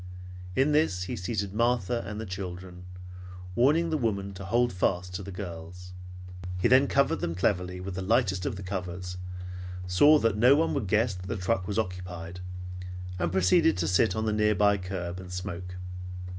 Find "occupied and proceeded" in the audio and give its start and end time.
11.77-13.77